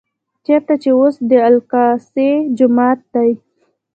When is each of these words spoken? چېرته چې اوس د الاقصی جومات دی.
چېرته 0.45 0.73
چې 0.81 0.89
اوس 0.99 1.15
د 1.29 1.31
الاقصی 1.47 2.29
جومات 2.57 2.99
دی. 3.13 3.31